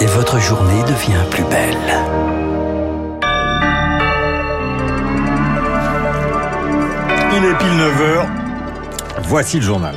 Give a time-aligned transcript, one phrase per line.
[0.00, 1.76] Et votre journée devient plus belle.
[7.32, 8.26] Il est pile 9h.
[9.22, 9.94] Voici le journal.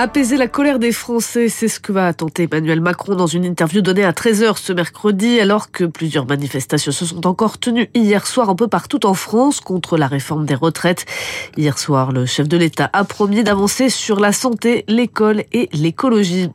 [0.00, 3.80] Apaiser la colère des Français, c'est ce que va tenter Emmanuel Macron dans une interview
[3.80, 8.48] donnée à 13h ce mercredi, alors que plusieurs manifestations se sont encore tenues hier soir
[8.48, 11.04] un peu partout en France contre la réforme des retraites.
[11.56, 16.48] Hier soir, le chef de l'État a promis d'avancer sur la santé, l'école et l'écologie.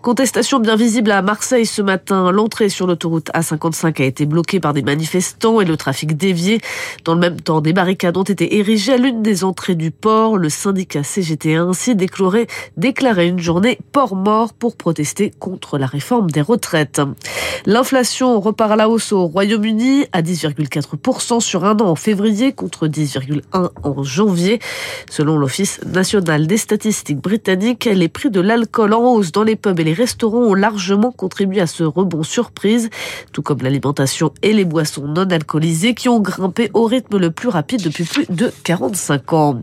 [0.00, 2.30] Contestation bien visible à Marseille ce matin.
[2.30, 6.60] L'entrée sur l'autoroute A55 a été bloquée par des manifestants et le trafic dévié.
[7.04, 10.38] Dans le même temps, des barricades ont été érigées à l'une des entrées du port.
[10.38, 12.46] Le syndicat CGT a ainsi déclaré
[12.84, 17.00] déclaré une journée port mort pour protester contre la réforme des retraites.
[17.64, 22.86] L'inflation repart à la hausse au Royaume-Uni à 10,4% sur un an en février contre
[22.86, 24.58] 10,1% en janvier.
[25.08, 29.80] Selon l'Office national des statistiques britanniques, les prix de l'alcool en hausse dans les pubs
[29.80, 32.90] et les restaurants ont largement contribué à ce rebond surprise,
[33.32, 37.48] tout comme l'alimentation et les boissons non alcoolisées qui ont grimpé au rythme le plus
[37.48, 39.62] rapide depuis plus de 45 ans.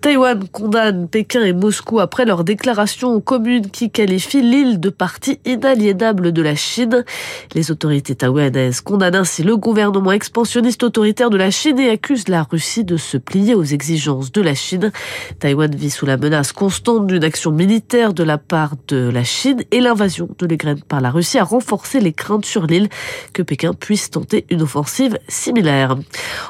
[0.00, 6.32] Taïwan condamne Pékin et Moscou après leur déclaration commune qui qualifie l'île de partie inaliénable
[6.32, 7.04] de la Chine.
[7.54, 12.42] Les autorités taïwanaises condamnent ainsi le gouvernement expansionniste autoritaire de la Chine et accusent la
[12.42, 14.92] Russie de se plier aux exigences de la Chine.
[15.38, 19.62] Taïwan vit sous la menace constante d'une action militaire de la part de la Chine
[19.70, 22.88] et l'invasion de l'Ukraine par la Russie a renforcé les craintes sur l'île
[23.32, 25.96] que Pékin puisse tenter une offensive similaire.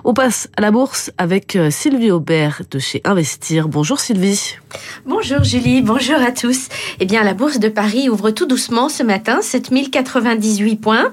[0.04, 3.68] On passe à la bourse avec euh, Sylvie Aubert de chez Investir.
[3.68, 4.56] Bonjour Sylvie.
[5.04, 6.68] Bonjour Julie, bonjour à tous.
[6.98, 11.12] Eh bien, la bourse de Paris ouvre tout doucement ce matin, 7098 points.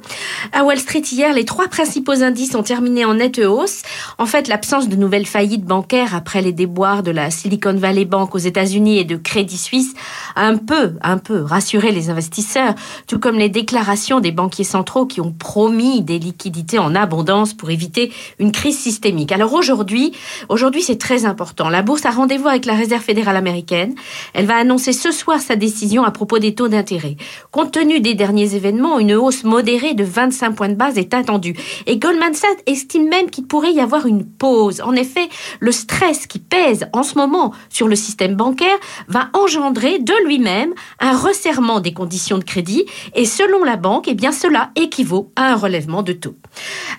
[0.51, 3.83] À Wall Street hier, les trois principaux indices ont terminé en nette hausse.
[4.17, 8.33] En fait, l'absence de nouvelles faillites bancaires après les déboires de la Silicon Valley Bank
[8.33, 9.93] aux États-Unis et de Crédit Suisse
[10.35, 12.73] a un peu, un peu rassuré les investisseurs,
[13.05, 17.69] tout comme les déclarations des banquiers centraux qui ont promis des liquidités en abondance pour
[17.69, 19.31] éviter une crise systémique.
[19.31, 20.13] Alors aujourd'hui,
[20.49, 21.69] aujourd'hui c'est très important.
[21.69, 23.93] La bourse a rendez-vous avec la Réserve fédérale américaine.
[24.33, 27.17] Elle va annoncer ce soir sa décision à propos des taux d'intérêt.
[27.51, 31.53] Compte tenu des derniers événements, une hausse modérée de 25 points de base est attendue.
[31.85, 34.81] Et Goldman Sachs estime même qu'il pourrait y avoir une pause.
[34.81, 35.27] En effet,
[35.59, 38.77] le stress qui pèse en ce moment sur le système bancaire
[39.09, 44.13] va engendrer de lui-même un resserrement des conditions de crédit et selon la banque, eh
[44.13, 46.35] bien cela équivaut à un relèvement de taux.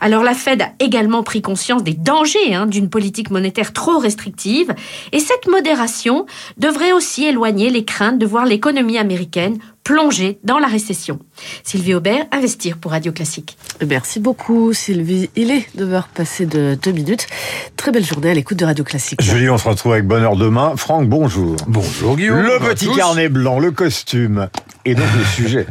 [0.03, 4.75] Alors la Fed a également pris conscience des dangers hein, d'une politique monétaire trop restrictive
[5.12, 6.26] et cette modération
[6.58, 11.21] devrait aussi éloigner les craintes de voir l'économie américaine plonger dans la récession.
[11.62, 13.56] Sylvie Aubert, Investir pour Radio Classique.
[13.87, 15.31] Merci beaucoup Sylvie.
[15.37, 17.28] Il est 9h passé de 2 minutes.
[17.76, 19.22] Très belle journée à l'écoute de Radio Classique.
[19.22, 20.75] Julie, on se retrouve avec bonheur demain.
[20.76, 21.54] Franck, bonjour.
[21.69, 22.41] Bonjour Guillaume.
[22.41, 24.49] Le petit carnet blanc, le costume
[24.84, 25.66] et donc le sujet.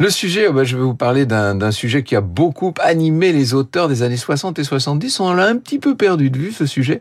[0.00, 3.54] Le sujet, oh bah, je vais vous parler d'un sujet qui a beaucoup animé les
[3.54, 5.20] auteurs des années 60 et 70.
[5.20, 7.00] On l'a un petit peu perdu de vue, ce sujet.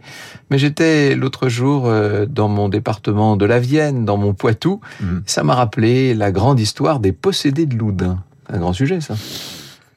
[0.52, 4.80] Mais j'étais l'autre jour euh, dans mon département de la Vienne, dans mon Poitou.
[5.02, 5.20] Mmh.
[5.26, 8.24] Ça m'a rappelé la grande histoire des possédés de Loudun.
[8.48, 9.16] Un grand sujet, ça.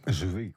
[0.06, 0.52] Je vais